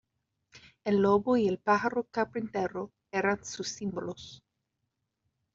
El 0.83 1.03
lobo 1.03 1.37
y 1.37 1.47
el 1.47 1.59
pájaro 1.59 2.07
carpintero 2.11 2.91
eran 3.13 3.45
sus 3.45 3.67
símbolos. 3.67 4.41